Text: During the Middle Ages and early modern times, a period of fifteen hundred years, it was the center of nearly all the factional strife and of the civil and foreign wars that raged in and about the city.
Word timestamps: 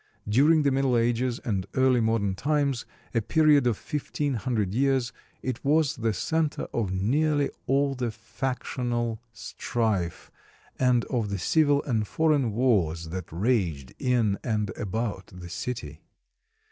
During 0.27 0.63
the 0.63 0.71
Middle 0.71 0.97
Ages 0.97 1.37
and 1.45 1.67
early 1.75 2.01
modern 2.01 2.33
times, 2.33 2.87
a 3.13 3.21
period 3.21 3.67
of 3.67 3.77
fifteen 3.77 4.33
hundred 4.33 4.73
years, 4.73 5.13
it 5.43 5.63
was 5.63 5.97
the 5.97 6.11
center 6.11 6.63
of 6.73 6.91
nearly 6.91 7.51
all 7.67 7.93
the 7.93 8.09
factional 8.09 9.21
strife 9.31 10.31
and 10.79 11.05
of 11.05 11.29
the 11.29 11.37
civil 11.37 11.83
and 11.83 12.07
foreign 12.07 12.51
wars 12.51 13.09
that 13.09 13.25
raged 13.31 13.93
in 13.99 14.39
and 14.43 14.71
about 14.75 15.27
the 15.27 15.49
city. 15.49 16.01